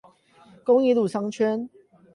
[0.63, 1.69] 公益路商圈